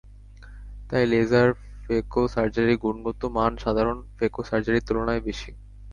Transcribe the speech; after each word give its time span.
তাই 0.89 1.03
laser 1.11 1.49
phaco 1.83 2.21
সার্জারির 2.33 2.77
গুণগত 2.83 3.21
মান 3.35 3.51
সাধারণ 3.63 3.97
ফ্যাকো 4.17 4.41
সার্জারির 4.49 4.85
তুলনায় 4.87 5.21
বেশি। 5.27 5.51